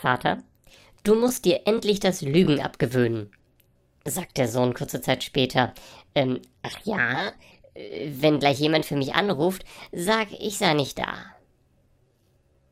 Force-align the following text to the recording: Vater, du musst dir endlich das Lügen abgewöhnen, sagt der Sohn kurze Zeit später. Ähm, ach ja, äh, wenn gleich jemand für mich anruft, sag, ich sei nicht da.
Vater, 0.00 0.38
du 1.04 1.14
musst 1.14 1.44
dir 1.44 1.66
endlich 1.66 2.00
das 2.00 2.22
Lügen 2.22 2.58
abgewöhnen, 2.58 3.30
sagt 4.06 4.38
der 4.38 4.48
Sohn 4.48 4.72
kurze 4.72 5.02
Zeit 5.02 5.22
später. 5.22 5.74
Ähm, 6.14 6.40
ach 6.62 6.78
ja, 6.84 7.32
äh, 7.74 8.08
wenn 8.18 8.40
gleich 8.40 8.58
jemand 8.60 8.86
für 8.86 8.96
mich 8.96 9.14
anruft, 9.14 9.64
sag, 9.92 10.28
ich 10.32 10.56
sei 10.56 10.72
nicht 10.72 10.98
da. 10.98 11.16